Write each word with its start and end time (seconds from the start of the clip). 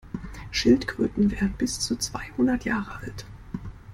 Schildkröten 0.49 1.29
werden 1.29 1.53
bis 1.59 1.79
zu 1.79 1.95
zweihundert 1.95 2.65
Jahre 2.65 2.95
alt. 3.03 3.23